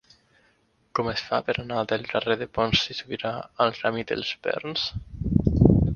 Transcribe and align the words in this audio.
Com 0.99 1.09
es 1.11 1.21
fa 1.25 1.39
per 1.49 1.55
anar 1.63 1.83
del 1.91 2.07
carrer 2.13 2.37
de 2.41 2.47
Pons 2.59 2.87
i 2.95 2.97
Subirà 3.01 3.35
al 3.67 3.77
camí 3.83 4.07
dels 4.13 4.33
Verns? 4.49 4.91